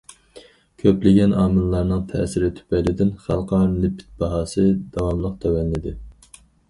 [0.83, 5.95] كۆپلىگەن ئامىللارنىڭ تەسىرى تۈپەيلىدىن، خەلقئارا نېفىت باھاسى داۋاملىق تۆۋەنلىدى.